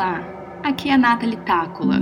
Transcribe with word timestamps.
Olá, 0.00 0.24
aqui 0.62 0.88
é 0.88 0.94
a 0.94 0.96
Nathalie 0.96 1.36
Tácula 1.44 1.96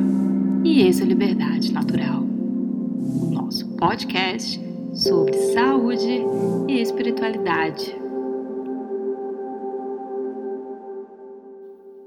e 0.62 0.83
esse 0.83 1.03
é 1.03 1.04
o 1.04 1.09
Liberdade 1.09 1.73
Natural, 1.73 2.21
o 2.21 3.31
nosso 3.33 3.67
podcast 3.74 4.61
sobre 4.95 5.33
saúde 5.53 6.22
e 6.69 6.81
espiritualidade. 6.81 7.92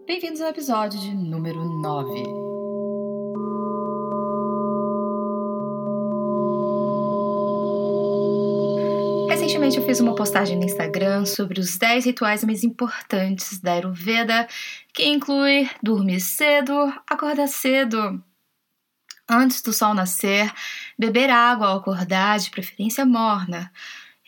Bem-vindos 0.07 0.39
ao 0.39 0.47
episódio 0.47 0.97
de 0.97 1.13
número 1.13 1.61
9. 1.61 2.50
Recentemente 9.41 9.79
eu 9.79 9.83
fiz 9.83 9.99
uma 9.99 10.13
postagem 10.13 10.55
no 10.55 10.65
Instagram 10.65 11.25
sobre 11.25 11.59
os 11.59 11.75
10 11.75 12.05
rituais 12.05 12.43
mais 12.43 12.63
importantes 12.63 13.59
da 13.59 13.73
Ayurveda, 13.73 14.47
que 14.93 15.03
inclui 15.03 15.67
dormir 15.81 16.19
cedo, 16.19 16.71
acordar 17.09 17.47
cedo, 17.47 18.23
antes 19.27 19.63
do 19.63 19.73
sol 19.73 19.95
nascer, 19.95 20.53
beber 20.95 21.31
água 21.31 21.69
ao 21.69 21.79
acordar, 21.79 22.37
de 22.37 22.51
preferência 22.51 23.03
morna, 23.03 23.71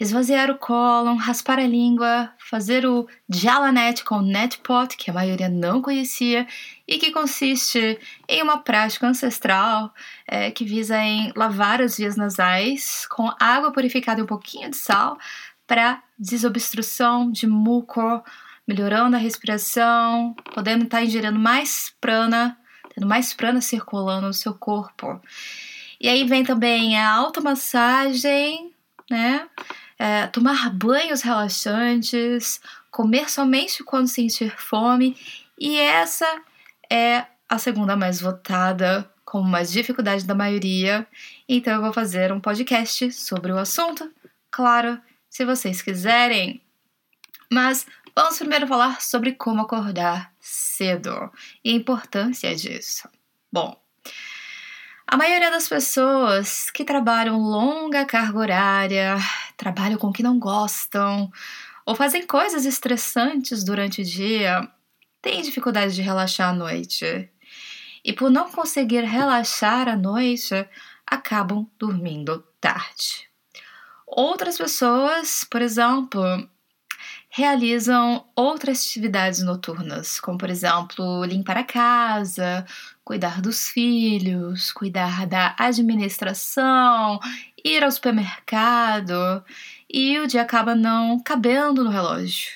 esvaziar 0.04 0.52
o 0.52 0.58
cólon, 0.58 1.16
raspar 1.16 1.58
a 1.58 1.66
língua, 1.66 2.32
fazer 2.38 2.86
o 2.86 3.08
Jalanet 3.28 4.04
com 4.04 4.22
Netpot, 4.22 4.96
que 4.96 5.10
a 5.10 5.14
maioria 5.14 5.50
não 5.50 5.82
conhecia, 5.82 6.46
e 6.88 6.98
que 6.98 7.12
consiste 7.12 8.00
em 8.28 8.44
uma 8.44 8.60
prática 8.60 9.08
ancestral 9.08 9.94
é, 10.28 10.52
que 10.52 10.64
visa 10.64 10.98
em 10.98 11.32
lavar 11.36 11.82
as 11.82 11.98
vias 11.98 12.16
nasais 12.16 13.08
com 13.08 13.32
água 13.40 13.72
purificada 13.72 14.20
e 14.20 14.24
um 14.24 14.28
pouquinho 14.28 14.70
de 14.70 14.78
sal 14.78 15.18
para 15.66 16.04
desobstrução 16.20 17.32
de 17.32 17.48
muco, 17.48 18.24
melhorando 18.68 19.16
a 19.16 19.20
respiração, 19.20 20.36
podendo 20.54 20.84
estar 20.84 20.98
tá 20.98 21.04
ingerindo 21.04 21.40
mais 21.40 21.94
prana, 22.00 22.58
tendo 22.94 23.08
mais 23.08 23.34
prana 23.34 23.62
circulando 23.62 24.28
no 24.28 24.34
seu 24.34 24.54
corpo. 24.54 25.20
E 26.00 26.10
aí 26.10 26.26
vem 26.26 26.44
também 26.44 26.98
a 26.98 27.10
automassagem, 27.12 28.74
né? 29.10 29.48
É, 29.98 30.28
tomar 30.28 30.70
banhos 30.70 31.22
relaxantes, 31.22 32.62
comer 32.92 33.30
somente 33.30 33.84
quando 33.84 34.08
sentir 34.08 34.54
fome, 34.58 35.18
e 35.58 35.80
essa 35.80 36.42
é 36.92 37.26
a 37.48 37.58
segunda 37.58 37.96
mais 37.96 38.22
votada 38.22 39.10
como 39.26 39.50
mais 39.50 39.72
dificuldade 39.72 40.26
da 40.26 40.36
maioria. 40.36 41.08
Então 41.48 41.74
eu 41.74 41.82
vou 41.82 41.94
fazer 41.94 42.32
um 42.32 42.40
podcast 42.40 43.12
sobre 43.12 43.52
o 43.52 43.58
assunto, 43.58 44.12
claro, 44.52 45.00
se 45.30 45.44
vocês 45.44 45.82
quiserem. 45.82 46.62
Mas 47.52 47.86
vamos 48.16 48.38
primeiro 48.38 48.68
falar 48.68 49.02
sobre 49.02 49.34
como 49.34 49.62
acordar 49.62 50.32
cedo 50.40 51.32
e 51.64 51.72
a 51.72 51.76
importância 51.76 52.56
disso. 52.56 53.10
Bom, 53.52 53.83
a 55.14 55.16
maioria 55.16 55.52
das 55.52 55.70
pessoas 55.70 56.72
que 56.72 56.84
trabalham 56.84 57.38
longa 57.40 58.04
carga 58.04 58.40
horária, 58.40 59.16
trabalham 59.56 60.00
com 60.00 60.08
o 60.08 60.12
que 60.12 60.24
não 60.24 60.40
gostam, 60.40 61.32
ou 61.86 61.94
fazem 61.94 62.26
coisas 62.26 62.66
estressantes 62.66 63.64
durante 63.64 64.02
o 64.02 64.04
dia, 64.04 64.68
têm 65.22 65.44
dificuldade 65.44 65.94
de 65.94 66.02
relaxar 66.02 66.50
à 66.50 66.54
noite. 66.54 67.30
E 68.04 68.12
por 68.12 68.32
não 68.32 68.50
conseguir 68.50 69.02
relaxar 69.02 69.88
à 69.88 69.96
noite, 69.96 70.68
acabam 71.06 71.70
dormindo 71.78 72.44
tarde. 72.60 73.30
Outras 74.08 74.58
pessoas, 74.58 75.44
por 75.48 75.62
exemplo, 75.62 76.24
realizam 77.30 78.26
outras 78.36 78.84
atividades 78.84 79.44
noturnas, 79.44 80.20
como 80.20 80.40
por 80.40 80.50
exemplo 80.50 81.24
limpar 81.24 81.58
a 81.58 81.64
casa, 81.64 82.66
cuidar 83.04 83.42
dos 83.42 83.70
filhos, 83.70 84.72
cuidar 84.72 85.28
da 85.28 85.56
administração, 85.58 87.20
ir 87.64 87.84
ao 87.84 87.92
supermercado, 87.92 89.44
e 89.90 90.18
o 90.20 90.28
dia 90.28 90.42
acaba 90.42 90.74
não 90.76 91.20
cabendo 91.20 91.84
no 91.84 91.90
relógio. 91.90 92.52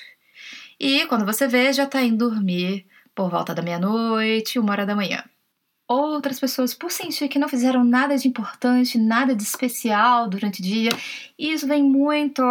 E 0.80 1.06
quando 1.06 1.26
você 1.26 1.46
vê, 1.46 1.72
já 1.72 1.84
está 1.84 2.02
indo 2.02 2.30
dormir 2.30 2.86
por 3.14 3.30
volta 3.30 3.54
da 3.54 3.62
meia-noite, 3.62 4.58
uma 4.58 4.72
hora 4.72 4.86
da 4.86 4.94
manhã. 4.94 5.24
Outras 5.88 6.38
pessoas, 6.38 6.74
por 6.74 6.92
sentir 6.92 7.28
que 7.28 7.38
não 7.38 7.48
fizeram 7.48 7.82
nada 7.82 8.16
de 8.16 8.28
importante, 8.28 8.98
nada 8.98 9.34
de 9.34 9.42
especial 9.42 10.28
durante 10.28 10.60
o 10.60 10.62
dia, 10.62 10.90
isso 11.38 11.66
vem 11.66 11.82
muito 11.82 12.42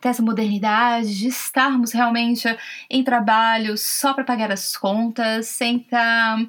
dessa 0.00 0.22
modernidade, 0.22 1.18
de 1.18 1.28
estarmos 1.28 1.92
realmente 1.92 2.46
em 2.88 3.02
trabalho 3.02 3.76
só 3.76 4.14
para 4.14 4.24
pagar 4.24 4.52
as 4.52 4.76
contas, 4.76 5.48
sem 5.48 5.78
estar 5.78 6.38
tá 6.38 6.46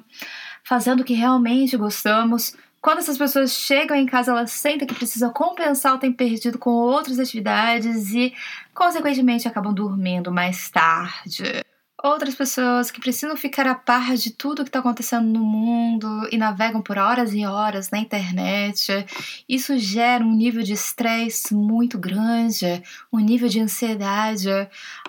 fazendo 0.68 1.00
o 1.00 1.04
que 1.04 1.14
realmente 1.14 1.78
gostamos. 1.78 2.54
Quando 2.80 2.98
essas 2.98 3.16
pessoas 3.16 3.52
chegam 3.52 3.96
em 3.96 4.04
casa, 4.04 4.32
elas 4.32 4.52
sentem 4.52 4.86
que 4.86 4.94
precisam 4.94 5.32
compensar 5.32 5.94
o 5.94 5.98
tempo 5.98 6.16
perdido 6.16 6.58
com 6.58 6.70
outras 6.70 7.18
atividades 7.18 8.12
e, 8.12 8.34
consequentemente, 8.74 9.48
acabam 9.48 9.72
dormindo 9.72 10.30
mais 10.30 10.68
tarde 10.68 11.64
outras 12.02 12.34
pessoas 12.34 12.90
que 12.90 13.00
precisam 13.00 13.36
ficar 13.36 13.66
a 13.66 13.74
par 13.74 14.14
de 14.14 14.30
tudo 14.30 14.62
que 14.62 14.68
está 14.68 14.78
acontecendo 14.78 15.26
no 15.26 15.44
mundo 15.44 16.28
e 16.30 16.36
navegam 16.36 16.80
por 16.80 16.96
horas 16.96 17.34
e 17.34 17.44
horas 17.44 17.90
na 17.90 17.98
internet. 17.98 19.04
Isso 19.48 19.76
gera 19.76 20.24
um 20.24 20.32
nível 20.32 20.62
de 20.62 20.74
estresse 20.74 21.52
muito 21.54 21.98
grande, 21.98 22.82
um 23.12 23.18
nível 23.18 23.48
de 23.48 23.60
ansiedade 23.60 24.48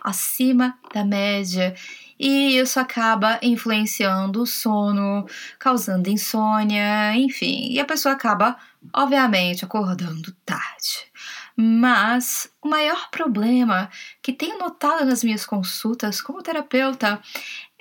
acima 0.04 0.78
da 0.94 1.06
média. 1.06 1.76
E 2.20 2.58
isso 2.58 2.80
acaba 2.80 3.40
influenciando 3.42 4.42
o 4.42 4.46
sono, 4.46 5.26
causando 5.58 6.10
insônia, 6.10 7.16
enfim. 7.16 7.72
E 7.72 7.80
a 7.80 7.86
pessoa 7.86 8.14
acaba, 8.14 8.58
obviamente, 8.94 9.64
acordando 9.64 10.36
tarde. 10.46 11.08
Mas 11.56 12.52
o 12.62 12.70
maior 12.70 13.10
problema 13.10 13.90
que 14.22 14.34
tenho 14.34 14.60
notado 14.60 15.06
nas 15.06 15.24
minhas 15.24 15.46
consultas 15.46 16.22
como 16.22 16.44
terapeuta 16.44 17.22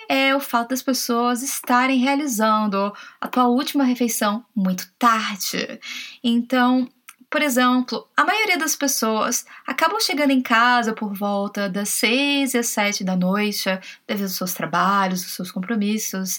é 0.09 0.34
o 0.34 0.41
fato 0.41 0.71
das 0.71 0.82
pessoas 0.82 1.43
estarem 1.43 1.98
realizando 1.98 2.93
a 3.21 3.28
tua 3.28 3.47
última 3.47 3.84
refeição 3.84 4.44
muito 4.54 4.91
tarde. 4.98 5.78
Então, 6.25 6.88
por 7.31 7.43
exemplo, 7.43 8.09
a 8.16 8.25
maioria 8.25 8.56
das 8.56 8.75
pessoas 8.75 9.44
acabam 9.66 10.00
chegando 10.00 10.31
em 10.31 10.41
casa 10.41 10.94
por 10.94 11.15
volta 11.15 11.69
das 11.69 11.91
seis 11.91 12.55
e 12.55 12.59
às 12.59 12.69
sete 12.69 13.05
da 13.05 13.15
noite, 13.16 13.69
devido 14.06 14.25
aos 14.25 14.37
seus 14.37 14.55
trabalhos, 14.55 15.22
aos 15.22 15.33
seus 15.33 15.50
compromissos, 15.50 16.39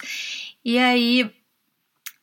e 0.65 0.79
aí 0.79 1.31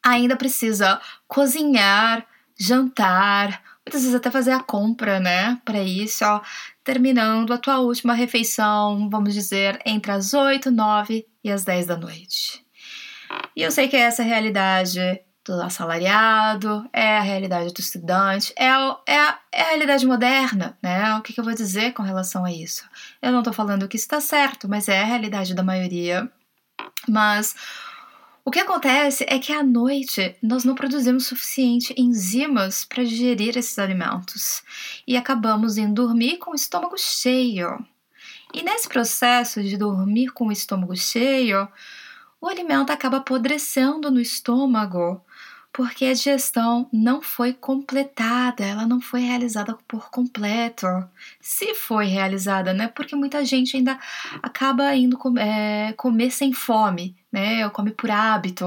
ainda 0.03 0.37
precisa 0.37 1.00
cozinhar, 1.28 2.27
jantar, 2.59 3.62
muitas 3.84 4.03
vezes 4.03 4.15
até 4.15 4.31
fazer 4.31 4.53
a 4.53 4.62
compra, 4.62 5.21
né? 5.21 5.60
Para 5.65 5.83
isso, 5.83 6.25
ó, 6.25 6.41
terminando 6.83 7.53
a 7.53 7.59
tua 7.59 7.78
última 7.78 8.15
refeição, 8.15 9.09
vamos 9.09 9.33
dizer, 9.33 9.81
entre 9.87 10.10
as 10.10 10.34
8, 10.34 10.71
9 10.72 11.25
e 11.44 11.50
as 11.53 11.65
10 11.65 11.87
da 11.87 11.97
noite. 11.97 12.65
E 13.54 13.62
eu 13.62 13.71
sei 13.71 13.87
que 13.88 13.97
essa 13.97 14.22
é 14.22 14.27
realidade 14.27 15.21
do 15.46 15.62
assalariado, 15.62 16.88
é 16.92 17.18
a 17.18 17.22
realidade 17.22 17.72
do 17.72 17.80
estudante, 17.80 18.52
é, 18.56 18.66
é, 19.06 19.18
a, 19.18 19.38
é 19.52 19.62
a 19.62 19.68
realidade 19.68 20.06
moderna, 20.06 20.76
né? 20.82 21.14
O 21.16 21.22
que, 21.22 21.32
que 21.32 21.40
eu 21.40 21.44
vou 21.44 21.54
dizer 21.54 21.92
com 21.92 22.02
relação 22.02 22.44
a 22.44 22.52
isso? 22.52 22.84
Eu 23.22 23.32
não 23.32 23.42
tô 23.42 23.52
falando 23.52 23.86
que 23.86 23.96
isso 23.96 24.08
tá 24.08 24.20
certo, 24.20 24.68
mas 24.68 24.88
é 24.88 25.00
a 25.00 25.04
realidade 25.04 25.54
da 25.54 25.62
maioria. 25.62 26.30
Mas 27.08 27.54
o 28.44 28.50
que 28.50 28.60
acontece 28.60 29.24
é 29.28 29.38
que 29.38 29.52
à 29.52 29.62
noite 29.62 30.36
nós 30.42 30.64
não 30.64 30.74
produzimos 30.74 31.26
suficiente 31.26 31.94
enzimas 31.96 32.84
para 32.84 33.04
digerir 33.04 33.56
esses 33.58 33.78
alimentos 33.78 34.62
e 35.06 35.16
acabamos 35.16 35.76
em 35.76 35.92
dormir 35.92 36.38
com 36.38 36.52
o 36.52 36.54
estômago 36.54 36.96
cheio. 36.96 37.84
E 38.54 38.62
nesse 38.62 38.88
processo 38.88 39.62
de 39.62 39.76
dormir 39.76 40.28
com 40.28 40.46
o 40.46 40.52
estômago 40.52 40.96
cheio, 40.96 41.68
o 42.41 42.47
alimento 42.47 42.91
acaba 42.91 43.16
apodrecendo 43.16 44.10
no 44.10 44.21
estômago 44.21 45.25
porque 45.76 46.06
a 46.06 46.14
digestão 46.14 46.88
não 46.90 47.20
foi 47.20 47.52
completada, 47.52 48.64
ela 48.64 48.86
não 48.86 48.98
foi 48.98 49.20
realizada 49.20 49.76
por 49.86 50.08
completo. 50.10 50.86
Se 51.38 51.74
foi 51.74 52.06
realizada, 52.06 52.72
né? 52.72 52.88
Porque 52.88 53.14
muita 53.14 53.44
gente 53.44 53.76
ainda 53.76 53.98
acaba 54.42 54.94
indo 54.96 55.18
é, 55.38 55.92
comer 55.92 56.30
sem 56.30 56.50
fome, 56.54 57.14
né? 57.30 57.62
Ou 57.66 57.70
come 57.70 57.90
por 57.90 58.10
hábito. 58.10 58.64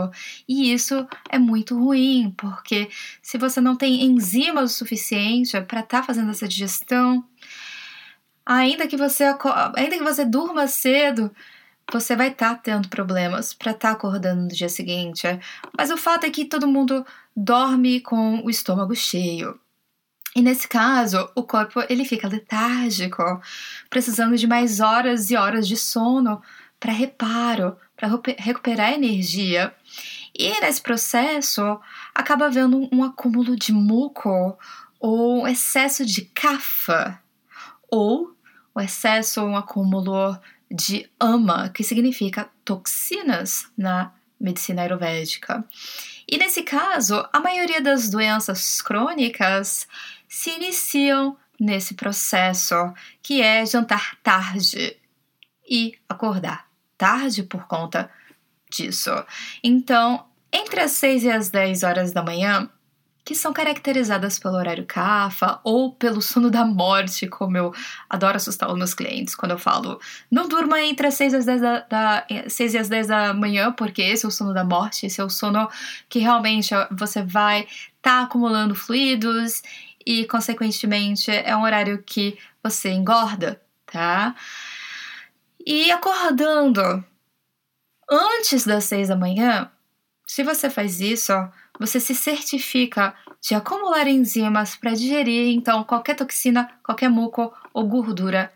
E 0.48 0.72
isso 0.72 1.08
é 1.32 1.40
muito 1.40 1.76
ruim, 1.76 2.32
porque 2.38 2.90
se 3.24 3.40
você 3.40 3.60
não 3.60 3.76
tem 3.76 4.04
enzimas 4.04 4.72
o 4.72 4.76
suficiente 4.76 5.60
para 5.62 5.80
estar 5.80 6.02
tá 6.02 6.04
fazendo 6.04 6.30
essa 6.30 6.48
digestão, 6.48 7.26
ainda 8.46 8.88
que 8.88 8.96
você 8.96 9.24
ainda 9.76 9.98
que 9.98 10.04
você 10.04 10.24
durma 10.24 10.68
cedo, 10.68 11.32
você 11.92 12.16
vai 12.16 12.30
estar 12.30 12.56
tá 12.56 12.62
tendo 12.62 12.88
problemas 12.90 13.54
para 13.54 13.72
estar 13.72 13.90
tá 13.90 13.94
acordando 13.94 14.44
no 14.44 14.48
dia 14.48 14.70
seguinte. 14.70 15.28
Mas 15.78 15.90
o 15.90 15.98
fato 15.98 16.26
é 16.26 16.30
que 16.30 16.46
todo 16.46 16.68
mundo 16.68 17.06
dorme 17.36 18.00
com 18.02 18.42
o 18.44 18.50
estômago 18.50 18.96
cheio. 18.96 19.60
E 20.36 20.42
nesse 20.42 20.68
caso, 20.68 21.30
o 21.36 21.44
corpo 21.44 21.84
ele 21.90 22.06
fica 22.06 22.28
letárgico, 22.28 23.24
precisando 23.90 24.38
de 24.38 24.46
mais 24.46 24.80
horas 24.80 25.32
e 25.32 25.36
horas 25.36 25.68
de 25.68 25.76
sono 25.76 26.42
para 26.80 26.92
reparo, 26.92 27.76
para 27.96 28.08
recuperar 28.38 28.94
energia. 28.94 29.74
E 30.38 30.60
nesse 30.62 30.82
processo 30.82 31.80
acaba 32.14 32.46
havendo 32.46 32.88
um 32.92 33.04
acúmulo 33.04 33.56
de 33.56 33.74
muco 33.74 34.58
ou 35.00 35.48
excesso 35.48 36.06
de 36.06 36.22
cafa, 36.26 37.20
ou 37.90 38.36
o 38.74 38.80
excesso 38.80 39.42
ou 39.42 39.50
um 39.50 39.58
acúmulo 39.58 40.38
de 40.70 41.10
ama, 41.20 41.70
que 41.70 41.84
significa 41.84 42.50
toxinas 42.64 43.72
na 43.78 44.12
medicina 44.40 44.84
ayurvédica. 44.84 45.64
E 46.28 46.38
nesse 46.38 46.64
caso, 46.64 47.28
a 47.34 47.40
maioria 47.40 47.82
das 47.82 48.10
doenças 48.10 48.82
crônicas 48.82 49.88
se 50.28 50.52
iniciam 50.52 51.36
nesse 51.60 51.96
processo, 51.96 52.76
que 53.22 53.42
é 53.42 53.66
jantar 53.66 54.16
tarde 54.24 54.96
e 55.68 55.98
acordar 56.08 56.70
tarde 56.98 57.44
por 57.44 57.66
conta 57.68 58.10
disso. 58.70 59.12
Então, 59.64 60.26
entre 60.52 60.82
as 60.82 60.92
6 60.92 61.24
e 61.24 61.32
as 61.32 61.50
10 61.50 61.84
horas 61.84 62.12
da 62.12 62.24
manhã, 62.24 62.70
que 63.30 63.36
são 63.36 63.54
caracterizadas 63.54 64.40
pelo 64.40 64.56
horário 64.56 64.88
CAFA 64.88 65.60
ou 65.64 65.94
pelo 65.94 66.20
sono 66.20 66.50
da 66.50 66.66
morte, 66.66 67.28
como 67.28 67.56
eu 67.56 67.72
adoro 68.10 68.38
assustar 68.38 68.68
os 68.72 68.76
meus 68.76 68.96
clientes 68.96 69.36
quando 69.36 69.52
eu 69.52 69.60
falo 69.60 70.02
não 70.32 70.48
durma 70.48 70.82
entre 70.82 71.06
as 71.06 71.14
6 71.14 71.34
e 71.34 71.36
as 71.36 71.46
10 71.46 71.62
da, 71.62 71.80
da, 71.82 72.28
6 72.48 72.74
e 72.74 72.78
as 72.80 72.90
10 72.90 73.06
da 73.06 73.32
manhã, 73.36 73.72
porque 73.72 74.02
esse 74.02 74.26
é 74.26 74.28
o 74.28 74.32
sono 74.32 74.52
da 74.52 74.64
morte, 74.64 75.06
esse 75.06 75.22
é 75.22 75.24
o 75.24 75.30
sono 75.30 75.70
que 76.10 76.18
realmente 76.18 76.74
você 76.90 77.22
vai 77.22 77.68
estar 77.68 78.02
tá 78.02 78.22
acumulando 78.24 78.74
fluidos 78.74 79.62
e, 80.04 80.26
consequentemente, 80.26 81.30
é 81.30 81.56
um 81.56 81.62
horário 81.62 82.02
que 82.02 82.36
você 82.64 82.90
engorda, 82.90 83.62
tá? 83.86 84.34
E 85.64 85.92
acordando 85.92 87.06
antes 88.10 88.66
das 88.66 88.86
6 88.86 89.10
da 89.10 89.16
manhã, 89.16 89.70
se 90.26 90.44
você 90.44 90.68
faz 90.68 91.00
isso, 91.00 91.32
você 91.80 92.00
se 92.00 92.14
certifica 92.14 93.16
de 93.42 93.56
acumular 93.56 94.06
enzimas 94.08 94.76
para 94.76 94.94
digerir 94.94 95.56
então 95.56 95.84
qualquer 95.84 96.16
toxina, 96.16 96.70
qualquer 96.84 97.10
muco 97.10 97.54
ou 97.74 97.88
gordura 97.88 98.52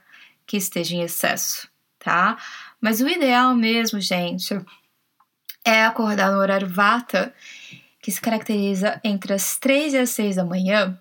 que 0.45 0.57
esteja 0.57 0.95
em 0.95 1.01
excesso, 1.01 1.69
tá? 1.97 2.37
Mas 2.81 2.99
o 2.99 3.07
ideal 3.07 3.55
mesmo, 3.55 4.01
gente, 4.01 4.59
é 5.63 5.85
acordar 5.85 6.31
no 6.31 6.39
horário 6.39 6.67
vata, 6.67 7.33
que 8.01 8.11
se 8.11 8.19
caracteriza 8.19 8.99
entre 9.01 9.33
as 9.33 9.57
3 9.57 9.93
e 9.93 9.97
as 9.99 10.09
6 10.09 10.35
da 10.35 10.43
manhã, 10.43 10.99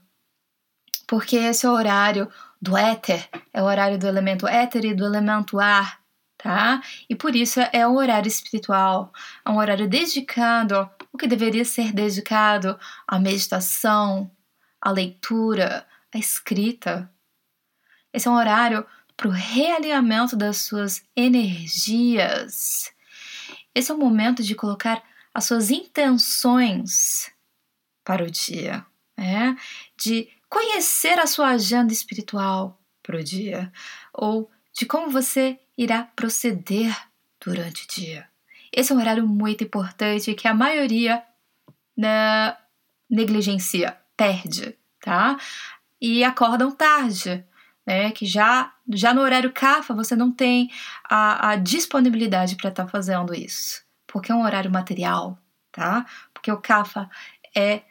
porque 1.09 1.35
esse 1.35 1.67
é 1.67 1.69
o 1.69 1.73
horário 1.73 2.31
do 2.61 2.77
éter, 2.77 3.29
é 3.53 3.61
o 3.61 3.67
horário 3.67 3.99
do 3.99 4.07
elemento 4.07 4.47
éter 4.47 4.85
e 4.85 4.95
do 4.95 5.05
elemento 5.05 5.59
ar, 5.59 5.99
tá? 6.39 6.81
E 7.11 7.17
por 7.17 7.35
isso 7.35 7.59
é 7.73 7.87
um 7.87 7.97
horário 7.97 8.29
espiritual, 8.29 9.13
é 9.45 9.51
um 9.51 9.59
horário 9.59 9.89
dedicado, 9.89 10.89
que 11.23 11.29
deveria 11.29 11.65
ser 11.65 11.93
dedicado 11.93 12.77
à 13.07 13.17
meditação, 13.17 14.29
à 14.81 14.91
leitura, 14.91 15.87
à 16.13 16.19
escrita. 16.19 17.09
Esse 18.13 18.27
é 18.27 18.31
um 18.31 18.35
horário 18.35 18.85
para 19.17 19.29
o 19.29 19.31
realinhamento 19.31 20.37
das 20.37 20.57
suas 20.57 21.05
energias. 21.15 22.93
Esse 23.73 23.93
é 23.93 23.95
o 23.95 23.99
momento 23.99 24.43
de 24.43 24.57
colocar 24.57 25.01
as 25.33 25.45
suas 25.45 25.71
intenções 25.71 27.31
para 28.03 28.25
o 28.25 28.31
dia, 28.31 28.85
né? 29.17 29.57
de 29.97 30.29
conhecer 30.49 31.21
a 31.21 31.27
sua 31.29 31.51
agenda 31.51 31.93
espiritual 31.93 32.83
para 33.01 33.21
o 33.21 33.23
dia, 33.23 33.73
ou 34.13 34.51
de 34.73 34.85
como 34.87 35.09
você 35.09 35.57
irá 35.79 36.03
proceder 36.03 36.93
durante 37.41 37.85
o 37.85 37.89
dia. 37.89 38.32
Esse 38.73 38.93
é 38.93 38.95
um 38.95 38.99
horário 38.99 39.27
muito 39.27 39.63
importante 39.63 40.35
que 40.35 40.49
a 40.49 40.55
maioria 40.55 41.23
né, 41.97 42.57
negligencia, 43.09 43.97
perde, 44.17 44.77
tá? 45.01 45.37
E 46.01 46.25
acordam 46.25 46.71
tarde, 46.71 47.45
né? 47.87 48.11
Que 48.13 48.25
já, 48.25 48.73
já 48.93 49.13
no 49.13 49.21
horário 49.21 49.53
CAFA 49.53 49.95
você 49.95 50.17
não 50.17 50.33
tem 50.33 50.71
a, 51.05 51.51
a 51.51 51.57
disponibilidade 51.57 52.57
para 52.57 52.71
estar 52.71 52.85
tá 52.85 52.91
fazendo 52.91 53.35
isso, 53.35 53.83
porque 54.07 54.33
é 54.33 54.35
um 54.35 54.45
horário 54.45 54.71
material, 54.71 55.39
tá? 55.71 56.07
Porque 56.33 56.51
o 56.51 56.61
CAFA 56.61 57.11
é 57.55 57.83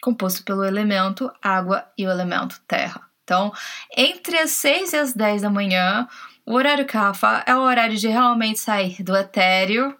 composto 0.00 0.44
pelo 0.44 0.64
elemento 0.64 1.32
água 1.42 1.86
e 1.96 2.06
o 2.06 2.10
elemento 2.10 2.60
terra. 2.66 3.08
Então, 3.24 3.52
entre 3.96 4.36
as 4.38 4.50
6 4.50 4.92
e 4.92 4.96
as 4.96 5.14
10 5.14 5.42
da 5.42 5.50
manhã, 5.50 6.08
o 6.44 6.54
horário 6.54 6.84
Kapha 6.84 7.44
é 7.46 7.54
o 7.54 7.60
horário 7.60 7.96
de 7.96 8.08
realmente 8.08 8.58
sair 8.58 9.00
do 9.02 9.16
etéreo, 9.16 9.96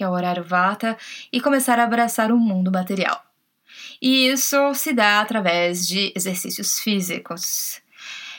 que 0.00 0.04
é 0.04 0.08
o 0.08 0.12
horário 0.12 0.42
Vata, 0.42 0.96
e 1.30 1.42
começar 1.42 1.78
a 1.78 1.84
abraçar 1.84 2.32
o 2.32 2.38
mundo 2.38 2.72
material. 2.72 3.22
E 4.00 4.28
isso 4.28 4.72
se 4.72 4.94
dá 4.94 5.20
através 5.20 5.86
de 5.86 6.10
exercícios 6.16 6.80
físicos. 6.80 7.82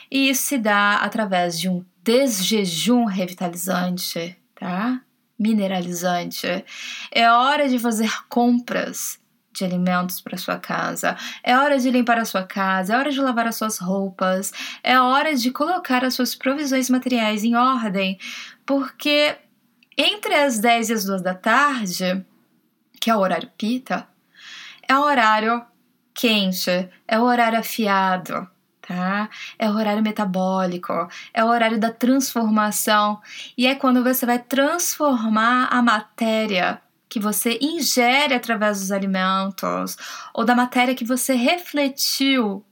E 0.09 0.31
isso 0.31 0.41
se 0.41 0.57
dá 0.57 0.95
através 0.95 1.59
de 1.59 1.69
um 1.69 1.85
desjejum 2.03 3.05
revitalizante, 3.05 4.35
tá? 4.55 5.01
Mineralizante. 5.37 6.65
É 7.11 7.31
hora 7.31 7.69
de 7.69 7.77
fazer 7.77 8.11
compras 8.27 9.19
de 9.53 9.63
alimentos 9.63 10.19
para 10.19 10.39
sua 10.39 10.57
casa, 10.57 11.15
é 11.43 11.55
hora 11.55 11.77
de 11.77 11.91
limpar 11.91 12.17
a 12.17 12.25
sua 12.25 12.41
casa, 12.41 12.95
é 12.95 12.97
hora 12.97 13.11
de 13.11 13.21
lavar 13.21 13.45
as 13.45 13.55
suas 13.55 13.77
roupas, 13.77 14.51
é 14.83 14.99
hora 14.99 15.35
de 15.35 15.51
colocar 15.51 16.03
as 16.03 16.15
suas 16.15 16.33
provisões 16.33 16.89
materiais 16.89 17.43
em 17.43 17.53
ordem, 17.53 18.17
porque 18.65 19.37
entre 20.01 20.33
as 20.33 20.59
10 20.59 20.89
e 20.89 20.93
as 20.93 21.05
2 21.05 21.21
da 21.21 21.35
tarde, 21.35 22.25
que 22.99 23.09
é 23.09 23.15
o 23.15 23.19
horário 23.19 23.49
pita, 23.57 24.07
é 24.87 24.97
o 24.97 25.01
horário 25.01 25.63
quente, 26.13 26.89
é 27.07 27.19
o 27.19 27.23
horário 27.23 27.59
afiado, 27.59 28.47
tá? 28.81 29.29
É 29.57 29.69
o 29.69 29.75
horário 29.75 30.03
metabólico, 30.03 31.07
é 31.33 31.43
o 31.43 31.47
horário 31.47 31.79
da 31.79 31.91
transformação 31.91 33.21
e 33.57 33.67
é 33.67 33.75
quando 33.75 34.03
você 34.03 34.25
vai 34.25 34.39
transformar 34.39 35.67
a 35.71 35.81
matéria 35.81 36.81
que 37.07 37.19
você 37.19 37.59
ingere 37.61 38.33
através 38.33 38.79
dos 38.79 38.91
alimentos 38.91 39.97
ou 40.33 40.45
da 40.45 40.55
matéria 40.55 40.95
que 40.95 41.05
você 41.05 41.33
refletiu 41.33 42.65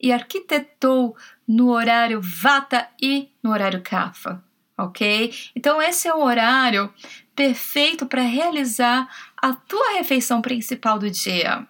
e 0.00 0.12
arquitetou 0.12 1.16
no 1.46 1.70
horário 1.70 2.20
Vata 2.20 2.88
e 3.00 3.30
no 3.42 3.52
horário 3.52 3.82
Kapha, 3.82 4.42
ok? 4.76 5.32
Então 5.54 5.80
esse 5.80 6.08
é 6.08 6.14
o 6.14 6.22
horário 6.22 6.92
perfeito 7.34 8.06
para 8.06 8.22
realizar 8.22 9.08
a 9.36 9.52
tua 9.52 9.94
refeição 9.94 10.40
principal 10.40 10.98
do 10.98 11.10
dia. 11.10 11.66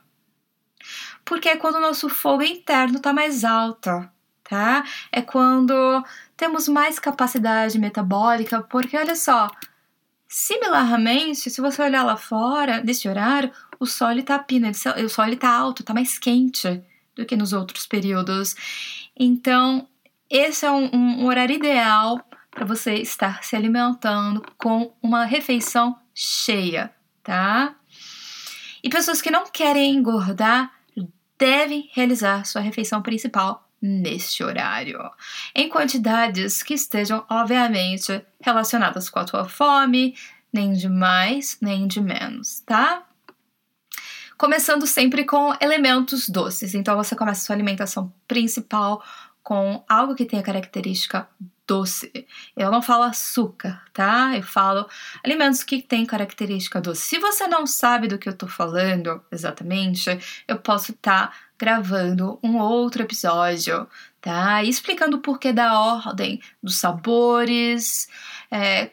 Porque 1.25 1.49
é 1.49 1.57
quando 1.57 1.76
o 1.76 1.81
nosso 1.81 2.09
fogo 2.09 2.43
interno 2.43 2.99
está 2.99 3.12
mais 3.12 3.45
alto, 3.45 3.90
tá? 4.43 4.85
É 5.11 5.23
quando 5.23 6.05
temos 6.37 6.69
mais 6.69 6.99
capacidade 6.99 7.79
metabólica, 7.79 8.62
porque 8.62 8.97
olha 8.97 9.17
só, 9.17 9.49
Similarmente, 10.37 11.49
se 11.49 11.61
você 11.61 11.81
olhar 11.81 12.02
lá 12.02 12.17
fora 12.17 12.81
desse 12.81 13.09
horário, 13.09 13.52
o 13.79 13.87
sol 13.87 14.11
está 14.11 14.37
pina, 14.37 14.69
o 14.69 15.09
sol 15.09 15.26
está 15.26 15.49
alto, 15.49 15.83
está 15.83 15.95
mais 15.95 16.19
quente 16.19 16.83
do 17.14 17.25
que 17.25 17.37
nos 17.37 17.52
outros 17.52 17.87
períodos. 17.87 18.57
Então, 19.17 19.87
esse 20.29 20.67
é 20.67 20.73
um, 20.73 20.90
um 20.93 21.26
horário 21.26 21.55
ideal 21.55 22.21
para 22.55 22.65
você 22.65 22.95
estar 22.95 23.43
se 23.43 23.57
alimentando 23.57 24.43
com 24.57 24.95
uma 25.03 25.25
refeição 25.25 25.99
cheia, 26.15 26.95
tá? 27.23 27.75
E 28.83 28.89
pessoas 28.89 29.21
que 29.21 29.31
não 29.31 29.51
querem 29.51 29.95
engordar 29.95 30.73
devem 31.37 31.91
realizar 31.93 32.45
sua 32.45 32.63
refeição 32.63 33.03
principal 33.03 33.69
neste 33.83 34.43
horário, 34.43 34.99
em 35.55 35.69
quantidades 35.69 36.63
que 36.63 36.75
estejam, 36.75 37.25
obviamente, 37.29 38.25
relacionadas 38.41 39.11
com 39.11 39.19
a 39.19 39.25
tua 39.25 39.47
fome, 39.47 40.17
nem 40.53 40.73
de 40.73 40.89
mais, 40.89 41.59
nem 41.61 41.87
de 41.87 42.01
menos, 42.01 42.61
tá? 42.61 43.05
Começando 44.39 44.87
sempre 44.87 45.25
com 45.25 45.55
elementos 45.61 46.29
doces. 46.29 46.75
Então 46.75 46.97
você 46.97 47.15
começa 47.15 47.45
sua 47.45 47.55
alimentação 47.55 48.13
principal 48.27 49.03
com 49.45 49.85
algo 49.87 50.17
que 50.17 50.25
tenha 50.25 50.43
característica 50.43 51.29
doce. 51.67 52.27
Eu 52.57 52.71
não 52.71 52.83
falo 52.83 53.05
açúcar, 53.05 53.83
tá? 53.93 54.37
Eu 54.37 54.43
falo 54.43 54.89
alimentos 55.23 55.63
que 55.63 55.83
têm 55.83 56.05
característica 56.05 56.81
doce. 56.81 57.03
Se 57.03 57.19
você 57.19 57.47
não 57.47 57.67
sabe 57.67 58.09
do 58.09 58.19
que 58.19 58.29
eu 58.29 58.37
tô 58.37 58.47
falando 58.47 59.23
exatamente, 59.31 60.19
eu 60.49 60.59
posso 60.59 60.93
estar 60.93 61.29
tá 61.29 61.35
gravando 61.59 62.39
um 62.43 62.59
outro 62.59 63.03
episódio, 63.03 63.87
tá? 64.21 64.65
explicando 64.65 65.19
o 65.19 65.21
porquê 65.21 65.53
da 65.53 65.79
ordem 65.79 66.41
dos 66.63 66.79
sabores 66.79 68.09
é, 68.51 68.91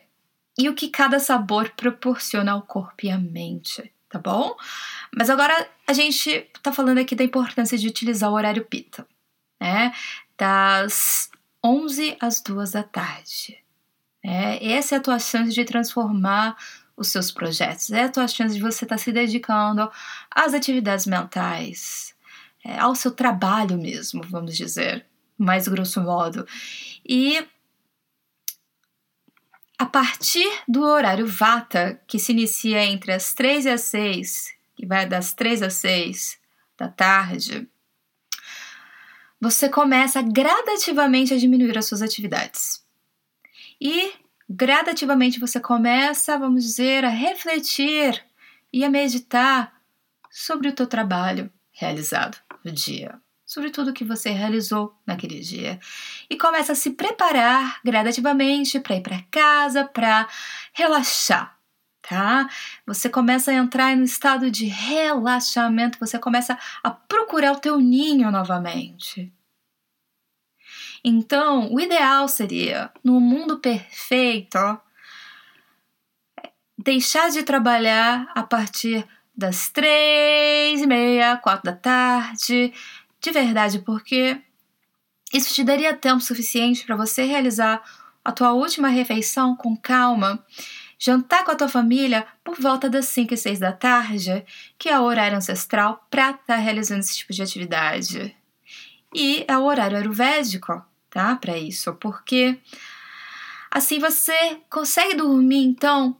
e 0.57 0.69
o 0.69 0.75
que 0.75 0.89
cada 0.89 1.19
sabor 1.19 1.69
proporciona 1.71 2.51
ao 2.51 2.61
corpo 2.61 3.05
e 3.05 3.09
à 3.09 3.17
mente, 3.17 3.91
tá 4.09 4.19
bom? 4.19 4.55
Mas 5.15 5.29
agora 5.29 5.67
a 5.87 5.93
gente 5.93 6.49
tá 6.61 6.71
falando 6.71 6.99
aqui 6.99 7.15
da 7.15 7.23
importância 7.23 7.77
de 7.77 7.87
utilizar 7.87 8.29
o 8.29 8.35
horário 8.35 8.65
pita, 8.65 9.07
né? 9.59 9.93
Das 10.41 11.29
11 11.63 12.17
às 12.19 12.41
2 12.41 12.71
da 12.71 12.81
tarde. 12.81 13.59
É, 14.23 14.73
essa 14.73 14.95
é 14.95 14.97
a 14.97 15.01
tua 15.01 15.19
chance 15.19 15.53
de 15.53 15.63
transformar 15.63 16.57
os 16.97 17.09
seus 17.09 17.31
projetos, 17.31 17.91
é 17.91 18.05
a 18.05 18.09
tua 18.09 18.27
chance 18.27 18.55
de 18.55 18.59
você 18.59 18.85
estar 18.85 18.95
tá 18.95 18.97
se 18.97 19.11
dedicando 19.11 19.87
às 20.31 20.55
atividades 20.55 21.05
mentais, 21.05 22.15
é, 22.65 22.79
ao 22.79 22.95
seu 22.95 23.11
trabalho 23.11 23.77
mesmo, 23.77 24.23
vamos 24.23 24.57
dizer, 24.57 25.05
mais 25.37 25.67
grosso 25.67 26.01
modo. 26.01 26.43
E 27.07 27.47
a 29.77 29.85
partir 29.85 30.51
do 30.67 30.81
horário 30.81 31.27
Vata, 31.27 32.01
que 32.07 32.17
se 32.17 32.31
inicia 32.31 32.83
entre 32.83 33.11
as 33.11 33.35
3 33.35 33.65
e 33.65 33.69
as 33.69 33.81
6, 33.81 34.55
que 34.75 34.87
vai 34.87 35.05
das 35.05 35.33
3 35.33 35.61
às 35.61 35.75
6 35.75 36.39
da 36.75 36.87
tarde, 36.87 37.69
você 39.41 39.67
começa 39.67 40.21
gradativamente 40.21 41.33
a 41.33 41.37
diminuir 41.37 41.75
as 41.75 41.87
suas 41.87 42.03
atividades. 42.03 42.85
E 43.81 44.13
gradativamente 44.47 45.39
você 45.39 45.59
começa, 45.59 46.37
vamos 46.37 46.63
dizer, 46.63 47.03
a 47.03 47.09
refletir 47.09 48.23
e 48.71 48.85
a 48.85 48.89
meditar 48.89 49.73
sobre 50.29 50.67
o 50.67 50.75
teu 50.75 50.85
trabalho 50.85 51.51
realizado 51.71 52.37
no 52.63 52.71
dia, 52.71 53.19
sobre 53.43 53.71
tudo 53.71 53.93
que 53.93 54.05
você 54.05 54.29
realizou 54.29 54.95
naquele 55.07 55.39
dia 55.39 55.79
e 56.29 56.37
começa 56.37 56.73
a 56.73 56.75
se 56.75 56.91
preparar 56.91 57.81
gradativamente 57.83 58.79
para 58.79 58.95
ir 58.95 59.01
para 59.01 59.23
casa, 59.31 59.83
para 59.83 60.27
relaxar, 60.71 61.57
tá? 62.07 62.49
Você 62.85 63.09
começa 63.09 63.51
a 63.51 63.55
entrar 63.55 63.95
no 63.95 64.03
estado 64.03 64.49
de 64.49 64.65
relaxamento, 64.65 65.99
você 65.99 66.17
começa 66.17 66.57
a 66.83 66.89
procurar 66.89 67.53
o 67.53 67.59
teu 67.59 67.79
ninho 67.79 68.31
novamente. 68.31 69.31
Então, 71.03 71.73
o 71.73 71.79
ideal 71.79 72.27
seria, 72.27 72.91
no 73.03 73.19
mundo 73.19 73.59
perfeito, 73.59 74.57
deixar 76.77 77.29
de 77.29 77.43
trabalhar 77.43 78.31
a 78.35 78.43
partir 78.43 79.07
das 79.35 79.69
três 79.69 80.81
e 80.81 80.87
meia, 80.87 81.37
quatro 81.37 81.71
da 81.71 81.75
tarde, 81.75 82.73
de 83.19 83.31
verdade, 83.31 83.79
porque 83.79 84.39
isso 85.33 85.53
te 85.53 85.63
daria 85.63 85.95
tempo 85.95 86.19
suficiente 86.19 86.85
para 86.85 86.95
você 86.95 87.23
realizar 87.23 87.81
a 88.23 88.31
tua 88.31 88.51
última 88.53 88.89
refeição 88.89 89.55
com 89.55 89.75
calma, 89.75 90.43
jantar 91.01 91.43
com 91.43 91.49
a 91.49 91.55
tua 91.55 91.67
família 91.67 92.27
por 92.43 92.61
volta 92.61 92.87
das 92.87 93.05
5 93.07 93.33
e 93.33 93.37
6 93.37 93.57
da 93.57 93.71
tarde, 93.71 94.45
que 94.77 94.87
é 94.87 94.99
o 94.99 95.03
horário 95.03 95.35
ancestral 95.35 96.05
para 96.11 96.29
estar 96.29 96.43
tá 96.45 96.55
realizando 96.57 96.99
esse 96.99 97.17
tipo 97.17 97.33
de 97.33 97.41
atividade. 97.41 98.37
E 99.11 99.43
é 99.47 99.57
o 99.57 99.63
horário 99.63 99.97
ayurvédico, 99.97 100.79
tá? 101.09 101.35
Para 101.35 101.57
isso, 101.57 101.91
porque 101.95 102.59
assim 103.71 103.97
você 103.97 104.61
consegue 104.69 105.15
dormir 105.15 105.65
então 105.65 106.15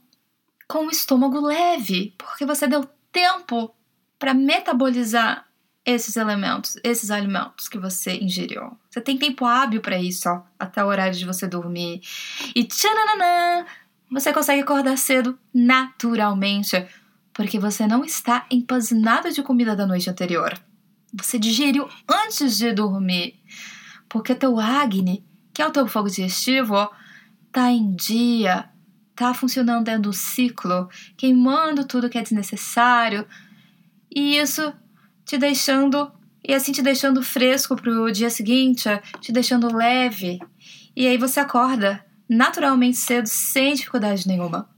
com 0.67 0.87
o 0.87 0.89
estômago 0.89 1.39
leve, 1.39 2.15
porque 2.17 2.43
você 2.43 2.65
deu 2.65 2.89
tempo 3.11 3.75
para 4.17 4.33
metabolizar 4.33 5.45
esses 5.85 6.15
elementos, 6.15 6.77
esses 6.83 7.09
alimentos 7.09 7.67
que 7.67 7.77
você 7.77 8.17
ingeriu. 8.17 8.77
Você 8.89 9.01
tem 9.01 9.17
tempo 9.17 9.45
hábil 9.45 9.81
para 9.81 9.99
isso, 9.99 10.29
ó, 10.29 10.41
até 10.59 10.83
o 10.83 10.87
horário 10.87 11.17
de 11.17 11.25
você 11.25 11.47
dormir. 11.47 12.01
E 12.55 12.63
tchananã, 12.63 13.65
você 14.11 14.33
consegue 14.33 14.61
acordar 14.61 14.97
cedo 14.97 15.39
naturalmente, 15.53 16.85
porque 17.33 17.57
você 17.57 17.87
não 17.87 18.03
está 18.03 18.45
empanzinado 18.51 19.31
de 19.31 19.41
comida 19.41 19.75
da 19.75 19.87
noite 19.87 20.09
anterior. 20.09 20.53
Você 21.13 21.39
digeriu 21.39 21.87
antes 22.07 22.57
de 22.57 22.73
dormir 22.73 23.39
porque 24.11 24.35
teu 24.35 24.59
Agni, 24.59 25.23
que 25.53 25.61
é 25.61 25.67
o 25.67 25.71
teu 25.71 25.87
fogo 25.87 26.09
digestivo, 26.09 26.89
tá 27.49 27.71
em 27.71 27.95
dia, 27.95 28.69
tá 29.15 29.33
funcionando 29.33 29.85
dentro 29.85 30.03
do 30.03 30.13
ciclo, 30.13 30.89
queimando 31.15 31.85
tudo 31.85 32.09
que 32.09 32.17
é 32.17 32.21
desnecessário, 32.21 33.25
e 34.13 34.37
isso 34.37 34.73
te 35.23 35.37
deixando, 35.37 36.11
e 36.45 36.53
assim 36.53 36.73
te 36.73 36.81
deixando 36.81 37.23
fresco 37.23 37.73
pro 37.77 38.11
dia 38.11 38.29
seguinte, 38.29 38.89
te 39.21 39.31
deixando 39.31 39.73
leve, 39.73 40.39
e 40.93 41.07
aí 41.07 41.17
você 41.17 41.39
acorda 41.39 42.05
naturalmente 42.31 42.95
cedo, 42.95 43.27
sem 43.27 43.73
dificuldade 43.73 44.25
nenhuma. 44.25 44.69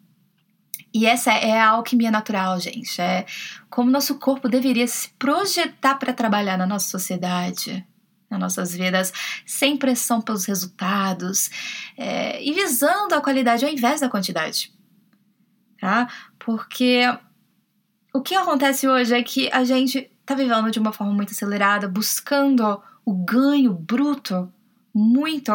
E 0.91 1.05
essa 1.05 1.31
é 1.31 1.59
a 1.59 1.69
alquimia 1.69 2.09
natural, 2.09 2.59
gente. 2.59 2.99
É 2.99 3.25
como 3.69 3.91
nosso 3.91 4.17
corpo 4.19 4.49
deveria 4.49 4.87
se 4.87 5.09
projetar 5.19 5.95
para 5.95 6.13
trabalhar 6.13 6.57
na 6.57 6.65
nossa 6.65 6.89
sociedade 6.89 7.85
nas 8.33 8.39
nossas 8.39 8.73
vidas, 8.73 9.13
sem 9.45 9.77
pressão 9.77 10.19
pelos 10.19 10.45
resultados 10.45 11.51
é, 11.95 12.43
e 12.43 12.51
visando 12.51 13.13
a 13.13 13.21
qualidade 13.21 13.63
ao 13.63 13.71
invés 13.71 14.01
da 14.01 14.09
quantidade. 14.09 14.73
Tá? 15.79 16.07
Porque 16.39 17.03
o 18.11 18.21
que 18.21 18.33
acontece 18.33 18.87
hoje 18.87 19.13
é 19.13 19.21
que 19.21 19.51
a 19.51 19.63
gente 19.63 20.09
está 20.21 20.33
vivendo 20.33 20.71
de 20.71 20.79
uma 20.79 20.91
forma 20.91 21.13
muito 21.13 21.31
acelerada, 21.31 21.87
buscando 21.87 22.81
o 23.05 23.13
ganho 23.13 23.73
bruto 23.73 24.51
muito 24.93 25.51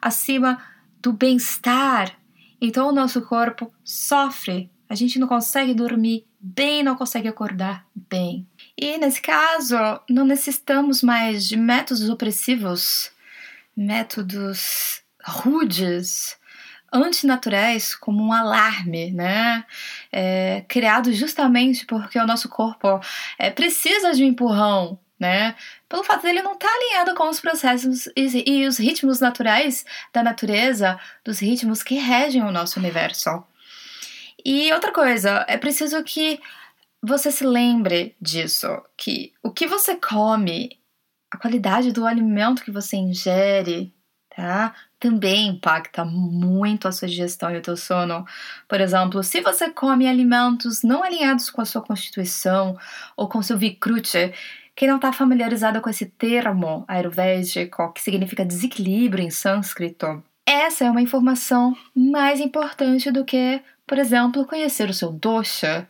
acima 0.00 0.62
do 1.00 1.12
bem-estar. 1.12 2.16
Então 2.60 2.88
o 2.88 2.92
nosso 2.92 3.22
corpo 3.22 3.72
sofre, 3.82 4.70
a 4.88 4.94
gente 4.94 5.18
não 5.18 5.26
consegue 5.26 5.74
dormir 5.74 6.26
bem, 6.38 6.82
não 6.82 6.96
consegue 6.96 7.28
acordar 7.28 7.86
bem. 7.94 8.46
E 8.76 8.98
nesse 8.98 9.20
caso, 9.20 9.76
não 10.08 10.24
necessitamos 10.24 11.02
mais 11.02 11.46
de 11.46 11.56
métodos 11.56 12.08
opressivos, 12.08 13.10
métodos 13.76 15.02
rudes, 15.24 16.38
antinaturais, 16.92 17.94
como 17.94 18.22
um 18.22 18.32
alarme, 18.32 19.12
né? 19.12 19.64
É, 20.10 20.64
criado 20.68 21.12
justamente 21.12 21.86
porque 21.86 22.18
o 22.18 22.26
nosso 22.26 22.48
corpo 22.48 23.00
é, 23.38 23.50
precisa 23.50 24.12
de 24.12 24.24
um 24.24 24.26
empurrão, 24.26 24.98
né? 25.20 25.54
Pelo 25.86 26.02
fato 26.02 26.22
dele 26.22 26.40
não 26.42 26.54
estar 26.54 26.66
tá 26.66 26.74
alinhado 26.74 27.14
com 27.14 27.28
os 27.28 27.40
processos 27.40 28.06
e, 28.16 28.50
e 28.50 28.66
os 28.66 28.78
ritmos 28.78 29.20
naturais 29.20 29.84
da 30.12 30.22
natureza, 30.22 30.98
dos 31.22 31.38
ritmos 31.38 31.82
que 31.82 31.96
regem 31.96 32.42
o 32.42 32.50
nosso 32.50 32.80
universo. 32.80 33.44
E 34.44 34.72
outra 34.72 34.90
coisa, 34.90 35.44
é 35.46 35.58
preciso 35.58 36.02
que 36.02 36.40
você 37.02 37.30
se 37.30 37.44
lembre 37.44 38.16
disso, 38.20 38.68
que 38.96 39.32
o 39.42 39.50
que 39.50 39.66
você 39.66 39.96
come, 39.96 40.78
a 41.30 41.36
qualidade 41.36 41.92
do 41.92 42.06
alimento 42.06 42.62
que 42.64 42.70
você 42.70 42.96
ingere, 42.96 43.94
tá? 44.34 44.74
Também 44.98 45.48
impacta 45.48 46.04
muito 46.04 46.86
a 46.86 46.92
sua 46.92 47.08
digestão 47.08 47.50
e 47.50 47.58
o 47.58 47.62
teu 47.62 47.76
sono. 47.76 48.24
Por 48.68 48.80
exemplo, 48.80 49.22
se 49.22 49.40
você 49.40 49.70
come 49.70 50.06
alimentos 50.06 50.82
não 50.82 51.02
alinhados 51.02 51.50
com 51.50 51.60
a 51.60 51.64
sua 51.64 51.82
constituição 51.82 52.78
ou 53.16 53.28
com 53.28 53.42
seu 53.42 53.58
Vikrute, 53.58 54.32
quem 54.74 54.88
não 54.88 54.96
está 54.96 55.12
familiarizado 55.12 55.80
com 55.80 55.90
esse 55.90 56.06
termo 56.06 56.84
ayurvédico, 56.88 57.92
que 57.92 58.00
significa 58.00 58.44
desequilíbrio 58.44 59.24
em 59.24 59.30
sânscrito, 59.30 60.22
essa 60.46 60.84
é 60.84 60.90
uma 60.90 61.00
informação 61.00 61.76
mais 61.94 62.40
importante 62.40 63.10
do 63.12 63.24
que, 63.24 63.62
por 63.86 63.98
exemplo, 63.98 64.44
conhecer 64.44 64.90
o 64.90 64.94
seu 64.94 65.12
dosha, 65.12 65.88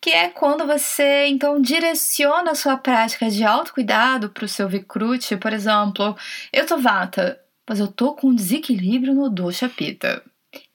que 0.00 0.08
é 0.10 0.28
quando 0.28 0.66
você 0.66 1.26
então 1.26 1.60
direciona 1.60 2.52
a 2.52 2.54
sua 2.54 2.78
prática 2.78 3.28
de 3.28 3.44
autocuidado 3.44 4.30
para 4.30 4.46
o 4.46 4.48
seu 4.48 4.66
Vikrute, 4.66 5.36
por 5.36 5.52
exemplo, 5.52 6.16
eu 6.50 6.64
tô 6.66 6.78
vata, 6.78 7.38
mas 7.68 7.78
eu 7.78 7.88
tô 7.88 8.14
com 8.14 8.28
um 8.28 8.34
desequilíbrio 8.34 9.14
no 9.14 9.28
dosha 9.28 9.68
pita. 9.68 10.22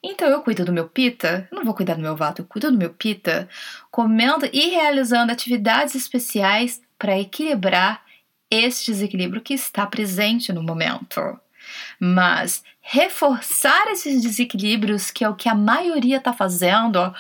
Então 0.04 0.28
eu 0.28 0.42
cuido 0.42 0.64
do 0.64 0.72
meu 0.72 0.88
pita, 0.88 1.48
eu 1.52 1.58
não 1.58 1.66
vou 1.66 1.74
cuidar 1.74 1.96
do 1.96 2.02
meu 2.02 2.16
vata, 2.16 2.42
eu 2.42 2.46
cuido 2.46 2.72
do 2.72 2.78
meu 2.78 2.92
pita, 2.94 3.50
comendo 3.90 4.48
e 4.54 4.70
realizando 4.70 5.32
atividades 5.32 5.96
especiais 5.96 6.82
para 6.98 7.20
equilibrar 7.20 8.02
esse 8.50 8.86
desequilíbrio 8.86 9.42
que 9.42 9.54
está 9.54 9.86
presente 9.86 10.54
no 10.54 10.64
momento. 10.64 11.40
Mas 12.00 12.64
reforçar 12.88 13.88
esses 13.88 14.22
desequilíbrios, 14.22 15.10
que 15.10 15.24
é 15.24 15.30
o 15.30 15.36
que 15.36 15.50
a 15.50 15.56
maioria 15.56 16.18
está 16.18 16.32
fazendo, 16.32 17.12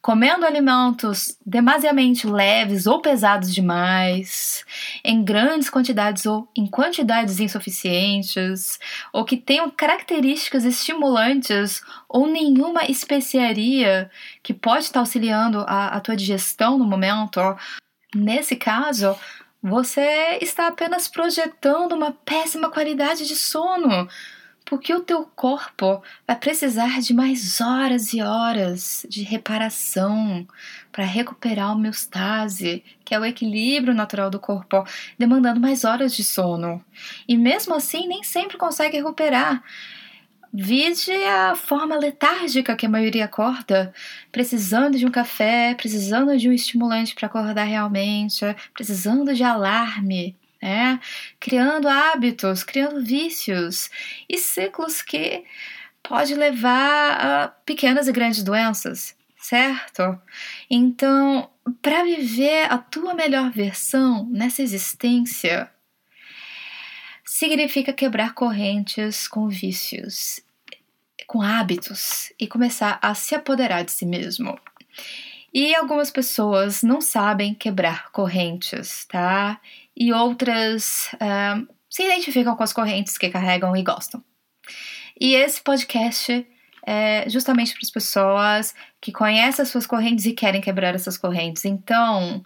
comendo 0.00 0.46
alimentos 0.46 1.36
demasiadamente 1.44 2.26
leves 2.26 2.86
ou 2.86 3.02
pesados 3.02 3.54
demais, 3.54 4.64
em 5.04 5.22
grandes 5.22 5.68
quantidades 5.68 6.24
ou 6.24 6.48
em 6.56 6.66
quantidades 6.66 7.38
insuficientes, 7.38 8.78
ou 9.12 9.22
que 9.26 9.36
tenham 9.36 9.70
características 9.70 10.64
estimulantes 10.64 11.82
ou 12.08 12.26
nenhuma 12.26 12.84
especiaria 12.86 14.10
que 14.42 14.54
pode 14.54 14.84
estar 14.84 15.00
auxiliando 15.00 15.60
a, 15.68 15.88
a 15.88 16.00
tua 16.00 16.16
digestão 16.16 16.78
no 16.78 16.86
momento. 16.86 17.40
Nesse 18.14 18.56
caso, 18.56 19.16
você 19.62 20.38
está 20.42 20.66
apenas 20.66 21.06
projetando 21.06 21.92
uma 21.92 22.12
péssima 22.12 22.70
qualidade 22.70 23.26
de 23.26 23.36
sono, 23.36 24.08
porque 24.64 24.92
o 24.92 25.00
teu 25.00 25.24
corpo 25.36 26.02
vai 26.26 26.36
precisar 26.36 27.00
de 27.00 27.14
mais 27.14 27.60
horas 27.60 28.12
e 28.12 28.20
horas 28.20 29.06
de 29.08 29.22
reparação 29.22 30.46
para 30.90 31.04
recuperar 31.04 31.68
a 31.68 31.72
homeostase, 31.72 32.82
que 33.04 33.14
é 33.14 33.18
o 33.18 33.24
equilíbrio 33.24 33.94
natural 33.94 34.28
do 34.28 34.40
corpo, 34.40 34.84
demandando 35.18 35.60
mais 35.60 35.84
horas 35.84 36.14
de 36.14 36.24
sono. 36.24 36.84
E 37.28 37.36
mesmo 37.36 37.74
assim, 37.74 38.08
nem 38.08 38.24
sempre 38.24 38.56
consegue 38.56 38.96
recuperar. 38.96 39.62
Vide 40.52 41.12
a 41.12 41.54
forma 41.54 41.96
letárgica 41.96 42.76
que 42.76 42.86
a 42.86 42.88
maioria 42.88 43.26
acorda, 43.26 43.92
precisando 44.32 44.98
de 44.98 45.06
um 45.06 45.10
café, 45.10 45.74
precisando 45.74 46.36
de 46.36 46.48
um 46.48 46.52
estimulante 46.52 47.14
para 47.14 47.26
acordar 47.26 47.64
realmente, 47.64 48.44
precisando 48.74 49.32
de 49.32 49.44
alarme, 49.44 50.36
né? 50.60 51.00
Criando 51.38 51.88
hábitos, 51.88 52.64
criando 52.64 53.04
vícios 53.04 53.90
e 54.28 54.36
ciclos 54.38 55.02
que 55.02 55.44
pode 56.02 56.34
levar 56.34 57.12
a 57.12 57.48
pequenas 57.64 58.08
e 58.08 58.12
grandes 58.12 58.42
doenças, 58.42 59.16
certo? 59.36 60.20
Então, 60.68 61.48
para 61.80 62.02
viver 62.02 62.70
a 62.70 62.78
tua 62.78 63.14
melhor 63.14 63.50
versão 63.50 64.26
nessa 64.30 64.62
existência, 64.62 65.70
significa 67.30 67.92
quebrar 67.92 68.34
correntes 68.34 69.28
com 69.28 69.48
vícios, 69.48 70.40
com 71.28 71.40
hábitos 71.40 72.32
e 72.40 72.48
começar 72.48 72.98
a 73.00 73.14
se 73.14 73.36
apoderar 73.36 73.84
de 73.84 73.92
si 73.92 74.04
mesmo. 74.04 74.58
E 75.54 75.72
algumas 75.76 76.10
pessoas 76.10 76.82
não 76.82 77.00
sabem 77.00 77.54
quebrar 77.54 78.10
correntes, 78.10 79.04
tá? 79.04 79.60
E 79.96 80.12
outras 80.12 81.08
uh, 81.14 81.72
se 81.88 82.02
identificam 82.02 82.56
com 82.56 82.64
as 82.64 82.72
correntes 82.72 83.16
que 83.16 83.30
carregam 83.30 83.76
e 83.76 83.82
gostam. 83.84 84.24
E 85.18 85.34
esse 85.34 85.62
podcast 85.62 86.44
é 86.84 87.30
justamente 87.30 87.74
para 87.74 87.82
as 87.84 87.90
pessoas 87.92 88.74
que 89.00 89.12
conhecem 89.12 89.62
as 89.62 89.68
suas 89.68 89.86
correntes 89.86 90.26
e 90.26 90.32
querem 90.32 90.60
quebrar 90.60 90.96
essas 90.96 91.16
correntes. 91.16 91.64
Então, 91.64 92.44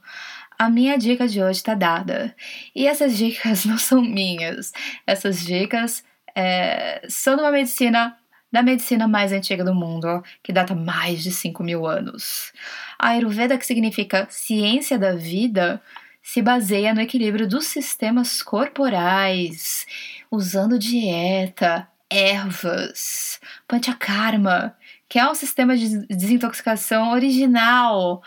a 0.58 0.70
minha 0.70 0.96
dica 0.96 1.26
de 1.26 1.42
hoje 1.42 1.58
está 1.58 1.74
dada. 1.74 2.34
E 2.74 2.86
essas 2.86 3.16
dicas 3.16 3.64
não 3.66 3.78
são 3.78 4.02
minhas. 4.02 4.72
Essas 5.06 5.44
dicas 5.44 6.04
é, 6.34 7.04
são 7.08 7.36
de 7.36 7.42
uma 7.42 7.52
medicina 7.52 8.16
da 8.52 8.62
medicina 8.62 9.08
mais 9.08 9.32
antiga 9.32 9.64
do 9.64 9.74
mundo, 9.74 10.22
que 10.40 10.52
data 10.52 10.76
mais 10.76 11.24
de 11.24 11.32
5 11.32 11.60
mil 11.64 11.84
anos. 11.84 12.52
A 12.96 13.08
Ayurveda, 13.08 13.58
que 13.58 13.66
significa 13.66 14.28
ciência 14.30 14.96
da 14.96 15.12
vida, 15.12 15.82
se 16.22 16.40
baseia 16.40 16.94
no 16.94 17.00
equilíbrio 17.00 17.48
dos 17.48 17.66
sistemas 17.66 18.42
corporais, 18.42 19.84
usando 20.30 20.78
dieta, 20.78 21.88
ervas, 22.08 23.40
panchakarma, 23.66 24.76
que 25.08 25.18
é 25.18 25.28
um 25.28 25.34
sistema 25.34 25.76
de 25.76 26.06
desintoxicação 26.06 27.10
original 27.10 28.22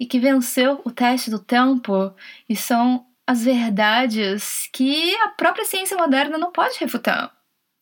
e 0.00 0.06
que 0.06 0.18
venceu 0.18 0.80
o 0.82 0.90
teste 0.90 1.30
do 1.30 1.38
tempo 1.38 2.10
e 2.48 2.56
são 2.56 3.06
as 3.26 3.44
verdades 3.44 4.66
que 4.72 5.14
a 5.16 5.28
própria 5.28 5.66
ciência 5.66 5.96
moderna 5.96 6.38
não 6.38 6.50
pode 6.50 6.78
refutar 6.80 7.30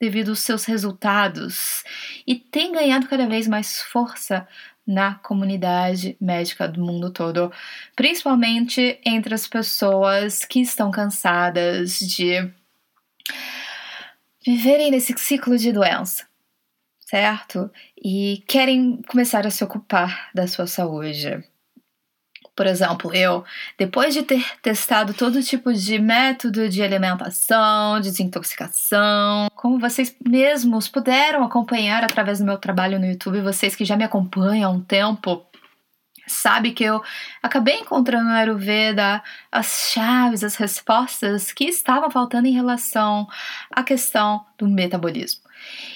devido 0.01 0.31
aos 0.31 0.41
seus 0.41 0.65
resultados 0.65 1.85
e 2.27 2.35
tem 2.35 2.73
ganhado 2.73 3.09
cada 3.09 3.27
vez 3.27 3.47
mais 3.47 3.81
força 3.81 4.47
na 4.85 5.15
comunidade 5.15 6.17
médica 6.21 6.67
do 6.67 6.85
mundo 6.85 7.11
todo, 7.11 7.53
principalmente 7.95 8.99
entre 9.05 9.35
as 9.35 9.47
pessoas 9.47 10.45
que 10.45 10.61
estão 10.61 10.91
cansadas 10.91 11.99
de 11.99 12.51
viverem 14.45 14.91
nesse 14.91 15.17
ciclo 15.19 15.57
de 15.59 15.73
doença, 15.73 16.27
certo? 17.01 17.71
E 17.97 18.43
querem 18.47 19.03
começar 19.03 19.47
a 19.47 19.51
se 19.51 19.63
ocupar 19.63 20.31
da 20.35 20.47
sua 20.47 20.67
saúde. 20.67 21.45
Por 22.59 22.67
exemplo, 22.67 23.15
eu, 23.15 23.45
depois 23.79 24.13
de 24.13 24.25
ter 24.25 24.45
testado 24.61 25.15
todo 25.15 25.41
tipo 25.41 25.73
de 25.73 25.97
método 25.97 26.69
de 26.69 26.83
alimentação, 26.83 28.01
de 28.01 28.11
desintoxicação, 28.11 29.47
como 29.55 29.79
vocês 29.79 30.13
mesmos 30.27 30.89
puderam 30.89 31.45
acompanhar 31.45 32.03
através 32.03 32.41
do 32.41 32.45
meu 32.45 32.59
trabalho 32.59 32.99
no 32.99 33.07
YouTube, 33.07 33.43
vocês 33.43 33.77
que 33.77 33.85
já 33.85 33.97
me 33.97 34.03
acompanham 34.03 34.73
há 34.73 34.75
um 34.75 34.81
tempo, 34.81 35.47
sabe 36.27 36.73
que 36.73 36.83
eu 36.83 37.01
acabei 37.41 37.77
encontrando 37.77 38.29
no 38.29 38.35
Ayurveda 38.35 39.23
as 39.53 39.93
chaves, 39.93 40.43
as 40.43 40.57
respostas 40.57 41.53
que 41.53 41.67
estavam 41.67 42.11
faltando 42.11 42.49
em 42.49 42.53
relação 42.53 43.29
à 43.71 43.85
questão 43.85 44.45
do 44.59 44.67
metabolismo. 44.67 45.48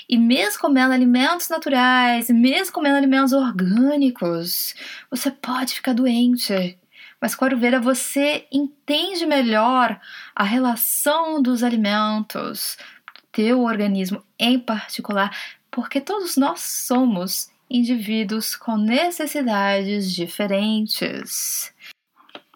E 0.08 0.18
mesmo 0.18 0.60
comendo 0.60 0.92
alimentos 0.92 1.48
naturais, 1.48 2.28
mesmo 2.30 2.72
comendo 2.72 2.96
alimentos 2.96 3.32
orgânicos, 3.32 4.74
você 5.10 5.30
pode 5.30 5.74
ficar 5.74 5.92
doente. 5.94 6.78
Mas 7.20 7.34
com 7.34 7.44
a 7.44 7.48
Ayurveda 7.48 7.80
você 7.80 8.46
entende 8.50 9.24
melhor 9.24 10.00
a 10.34 10.42
relação 10.42 11.40
dos 11.40 11.62
alimentos, 11.62 12.76
teu 13.30 13.62
organismo 13.62 14.22
em 14.38 14.58
particular, 14.58 15.30
porque 15.70 16.00
todos 16.00 16.36
nós 16.36 16.60
somos 16.60 17.48
indivíduos 17.70 18.54
com 18.54 18.76
necessidades 18.76 20.12
diferentes. 20.12 21.71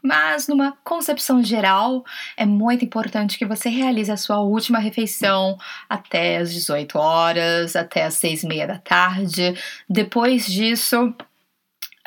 Mas, 0.06 0.46
numa 0.46 0.78
concepção 0.84 1.42
geral, 1.42 2.04
é 2.36 2.46
muito 2.46 2.84
importante 2.84 3.36
que 3.36 3.44
você 3.44 3.68
realize 3.68 4.10
a 4.10 4.16
sua 4.16 4.40
última 4.40 4.78
refeição 4.78 5.58
até 5.88 6.36
as 6.36 6.52
18 6.52 6.96
horas, 6.96 7.74
até 7.74 8.04
as 8.04 8.14
6 8.14 8.44
e 8.44 8.46
meia 8.46 8.66
da 8.68 8.78
tarde. 8.78 9.54
Depois 9.88 10.46
disso, 10.46 11.12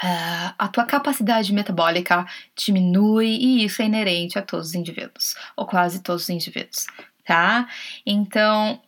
Uh, 0.01 0.55
a 0.57 0.69
tua 0.69 0.85
capacidade 0.85 1.51
metabólica 1.51 2.25
diminui 2.55 3.27
e 3.27 3.65
isso 3.65 3.81
é 3.81 3.85
inerente 3.85 4.39
a 4.39 4.41
todos 4.41 4.69
os 4.69 4.73
indivíduos, 4.73 5.35
ou 5.57 5.65
quase 5.65 6.01
todos 6.01 6.23
os 6.23 6.29
indivíduos, 6.29 6.87
tá? 7.25 7.67
Então, 8.05 8.81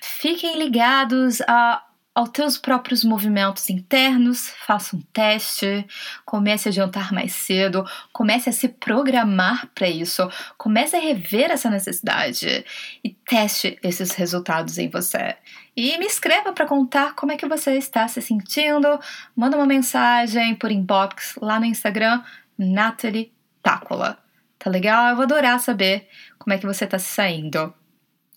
fiquem 0.00 0.58
ligados 0.58 1.42
a 1.42 1.84
aos 2.14 2.28
teus 2.28 2.56
próprios 2.56 3.02
movimentos 3.02 3.68
internos, 3.68 4.50
faça 4.64 4.94
um 4.94 5.00
teste, 5.12 5.84
comece 6.24 6.68
a 6.68 6.72
jantar 6.72 7.12
mais 7.12 7.32
cedo, 7.32 7.84
comece 8.12 8.48
a 8.48 8.52
se 8.52 8.68
programar 8.68 9.68
para 9.74 9.88
isso, 9.88 10.30
comece 10.56 10.94
a 10.94 11.00
rever 11.00 11.50
essa 11.50 11.68
necessidade 11.68 12.64
e 13.02 13.10
teste 13.10 13.76
esses 13.82 14.12
resultados 14.12 14.78
em 14.78 14.88
você. 14.88 15.36
E 15.76 15.98
me 15.98 16.06
escreva 16.06 16.52
para 16.52 16.66
contar 16.66 17.14
como 17.14 17.32
é 17.32 17.36
que 17.36 17.48
você 17.48 17.76
está 17.76 18.06
se 18.06 18.22
sentindo, 18.22 19.00
manda 19.34 19.56
uma 19.56 19.66
mensagem 19.66 20.54
por 20.54 20.70
inbox 20.70 21.34
lá 21.42 21.58
no 21.58 21.66
Instagram, 21.66 22.22
Natalie 22.56 23.32
Tácola. 23.60 24.18
Tá 24.56 24.70
legal? 24.70 25.08
Eu 25.08 25.16
vou 25.16 25.24
adorar 25.24 25.58
saber 25.58 26.08
como 26.38 26.54
é 26.54 26.58
que 26.58 26.66
você 26.66 26.84
está 26.84 26.98
se 26.98 27.12
saindo. 27.12 27.74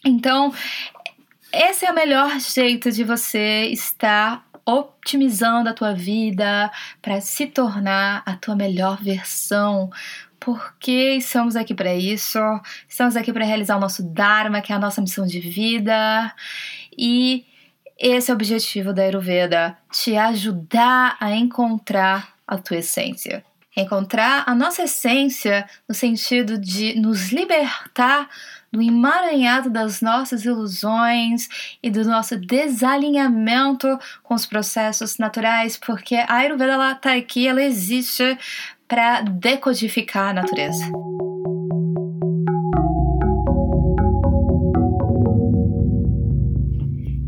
Então, 0.03 0.51
esse 1.57 1.85
é 1.85 1.91
o 1.91 1.95
melhor 1.95 2.39
jeito 2.39 2.91
de 2.91 3.03
você 3.03 3.65
estar 3.65 4.47
otimizando 4.63 5.69
a 5.69 5.73
tua 5.73 5.93
vida 5.93 6.71
para 7.01 7.19
se 7.19 7.47
tornar 7.47 8.21
a 8.25 8.35
tua 8.35 8.55
melhor 8.55 9.01
versão. 9.01 9.89
Porque 10.39 11.15
estamos 11.15 11.55
aqui 11.55 11.73
para 11.73 11.95
isso, 11.95 12.39
estamos 12.87 13.15
aqui 13.15 13.33
para 13.33 13.43
realizar 13.43 13.75
o 13.75 13.79
nosso 13.79 14.03
Dharma, 14.03 14.61
que 14.61 14.71
é 14.71 14.75
a 14.75 14.79
nossa 14.79 15.01
missão 15.01 15.25
de 15.25 15.39
vida. 15.39 16.31
E 16.95 17.43
esse 17.97 18.29
é 18.29 18.33
o 18.33 18.35
objetivo 18.35 18.93
da 18.93 19.01
Ayurveda: 19.01 19.75
te 19.91 20.15
ajudar 20.15 21.17
a 21.19 21.31
encontrar 21.31 22.35
a 22.47 22.57
tua 22.57 22.77
essência. 22.77 23.43
Encontrar 23.79 24.43
a 24.47 24.55
nossa 24.55 24.85
essência 24.85 25.69
no 25.87 25.93
sentido 25.93 26.57
de 26.57 26.99
nos 26.99 27.31
libertar 27.31 28.27
do 28.71 28.81
emaranhado 28.81 29.69
das 29.69 30.01
nossas 30.01 30.43
ilusões 30.43 31.47
e 31.83 31.91
do 31.91 32.03
nosso 32.03 32.35
desalinhamento 32.39 33.87
com 34.23 34.33
os 34.33 34.47
processos 34.47 35.19
naturais, 35.19 35.77
porque 35.77 36.15
a 36.15 36.33
Ayurveda 36.37 36.73
ela 36.73 36.95
tá 36.95 37.13
aqui, 37.13 37.47
ela 37.47 37.61
existe 37.61 38.23
para 38.87 39.21
decodificar 39.21 40.29
a 40.29 40.33
natureza. 40.33 40.83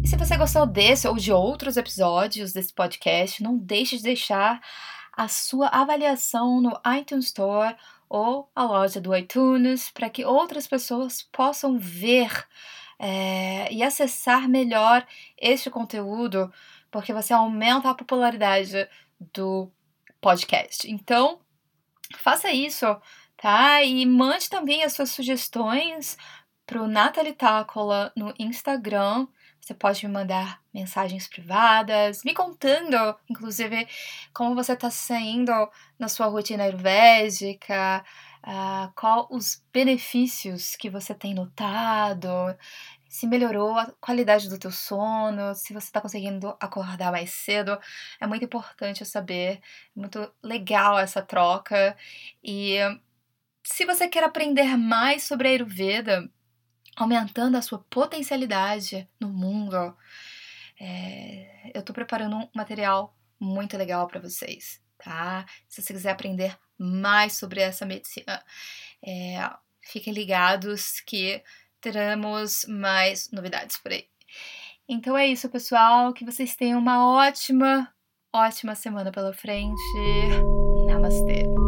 E 0.04 0.08
se 0.08 0.16
você 0.16 0.36
gostou 0.36 0.66
desse 0.66 1.08
ou 1.08 1.16
de 1.16 1.32
outros 1.32 1.78
episódios 1.78 2.54
desse 2.54 2.74
podcast, 2.74 3.44
não 3.44 3.56
deixe 3.56 3.98
de 3.98 4.04
deixar 4.04 4.60
a 5.20 5.28
sua 5.28 5.68
avaliação 5.68 6.62
no 6.62 6.80
iTunes 6.98 7.26
Store 7.26 7.76
ou 8.08 8.50
a 8.56 8.64
loja 8.64 9.02
do 9.02 9.14
iTunes 9.14 9.90
para 9.90 10.10
que 10.10 10.24
outras 10.24 10.66
pessoas 10.66 11.22
possam 11.24 11.78
ver 11.78 12.48
é, 12.98 13.70
e 13.70 13.84
acessar 13.84 14.48
melhor 14.48 15.06
este 15.38 15.70
conteúdo, 15.70 16.50
porque 16.90 17.12
você 17.12 17.34
aumenta 17.34 17.90
a 17.90 17.94
popularidade 17.94 18.88
do 19.34 19.70
podcast. 20.22 20.90
Então, 20.90 21.42
faça 22.16 22.50
isso, 22.54 22.86
tá? 23.36 23.84
E 23.84 24.06
mande 24.06 24.50
também 24.50 24.86
as 24.86 24.94
suas 24.94 25.12
sugestões 25.12 26.18
para 26.66 26.82
o 26.82 26.88
Nathalie 26.88 27.34
Tácola 27.34 28.14
no 28.16 28.34
Instagram. 28.40 29.28
Você 29.62 29.74
pode 29.74 30.06
me 30.08 30.12
mandar 30.14 30.62
mensagens 30.74 31.28
privadas, 31.28 32.24
me 32.24 32.34
contando, 32.34 33.16
inclusive, 33.30 33.88
como 34.34 34.56
você 34.56 34.74
está 34.74 34.90
saindo 34.90 35.52
na 35.98 36.08
sua 36.08 36.28
rotina 36.28 36.64
ayurvédica, 36.64 38.04
uh, 38.44 38.92
qual 38.96 39.28
os 39.30 39.64
benefícios 39.72 40.76
que 40.76 40.90
você 40.90 41.14
tem 41.14 41.34
notado, 41.34 42.30
se 43.10 43.26
melhorou 43.26 43.78
a 43.78 43.92
qualidade 44.00 44.48
do 44.48 44.60
teu 44.60 44.72
sono, 44.72 45.56
se 45.56 45.74
você 45.74 45.88
está 45.88 46.00
conseguindo 46.00 46.56
acordar 46.60 47.12
mais 47.12 47.32
cedo. 47.32 47.78
É 48.20 48.28
muito 48.28 48.46
importante 48.46 49.04
saber, 49.06 49.60
é 49.96 50.00
muito 50.00 50.32
legal 50.44 50.98
essa 51.00 51.22
troca. 51.22 51.98
E 52.44 52.78
se 53.64 53.86
você 53.86 54.08
quer 54.08 54.24
aprender 54.24 54.78
mais 54.78 55.24
sobre 55.24 55.48
a 55.48 55.52
Ayurveda, 55.52 56.30
aumentando 57.00 57.56
a 57.56 57.62
sua 57.62 57.80
potencialidade 57.90 59.08
no 59.20 59.30
mundo, 59.30 59.96
é, 60.80 61.72
eu 61.74 61.80
estou 61.80 61.94
preparando 61.94 62.36
um 62.36 62.50
material 62.54 63.16
muito 63.40 63.78
legal 63.78 64.06
para 64.08 64.20
vocês, 64.20 64.82
tá? 64.98 65.46
Se 65.68 65.82
você 65.82 65.94
quiser 65.94 66.12
aprender 66.12 66.58
mais 66.78 67.34
sobre 67.34 67.62
essa 67.62 67.86
medicina, 67.86 68.44
é, 69.02 69.50
fiquem 69.82 70.14
ligados 70.14 71.00
que 71.00 71.42
teremos 71.80 72.66
mais 72.68 73.32
novidades 73.32 73.78
por 73.78 73.92
aí. 73.92 74.06
Então 74.88 75.18
é 75.18 75.28
isso, 75.28 75.48
pessoal. 75.50 76.14
Que 76.14 76.26
vocês 76.26 76.56
tenham 76.56 76.80
uma 76.80 77.16
ótima, 77.16 77.94
ótima 78.34 78.76
semana 78.76 79.12
pela 79.12 79.34
frente. 79.34 79.80
Namastê. 80.88 81.59